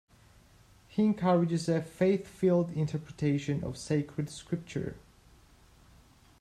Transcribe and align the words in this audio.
He 0.87 1.03
encourages 1.03 1.69
a 1.69 1.79
"faith-filled 1.79 2.71
interpretation 2.71 3.63
of 3.63 3.77
Sacred 3.77 4.31
Scripture". 4.31 4.95